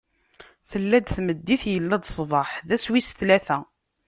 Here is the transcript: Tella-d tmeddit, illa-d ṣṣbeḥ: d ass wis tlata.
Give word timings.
Tella-d 0.69 1.07
tmeddit, 1.15 1.63
illa-d 1.77 2.05
ṣṣbeḥ: 2.11 2.49
d 2.67 2.69
ass 2.75 2.85
wis 2.91 3.09
tlata. 3.19 3.57